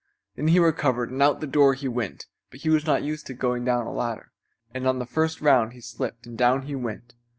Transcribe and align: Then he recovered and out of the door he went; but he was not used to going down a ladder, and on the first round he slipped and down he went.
Then 0.35 0.47
he 0.47 0.57
recovered 0.57 1.11
and 1.11 1.21
out 1.21 1.35
of 1.35 1.41
the 1.41 1.45
door 1.45 1.75
he 1.75 1.87
went; 1.87 2.25
but 2.49 2.61
he 2.61 2.71
was 2.71 2.87
not 2.87 3.03
used 3.03 3.27
to 3.27 3.35
going 3.35 3.63
down 3.63 3.85
a 3.85 3.93
ladder, 3.93 4.31
and 4.73 4.87
on 4.87 4.97
the 4.97 5.05
first 5.05 5.41
round 5.41 5.73
he 5.73 5.79
slipped 5.81 6.25
and 6.25 6.35
down 6.35 6.63
he 6.63 6.73
went. 6.73 7.13